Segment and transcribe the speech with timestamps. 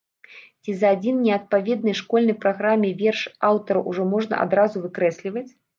[0.63, 3.21] Ці за адзін неадпаведны школьнай праграме верш
[3.53, 5.51] аўтара ўжо можна адразу выкрэсліваць?